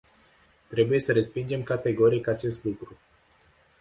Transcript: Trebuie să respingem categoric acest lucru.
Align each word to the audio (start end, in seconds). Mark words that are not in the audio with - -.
Trebuie 0.69 0.99
să 0.99 1.11
respingem 1.11 1.63
categoric 1.63 2.27
acest 2.27 2.63
lucru. 2.63 2.97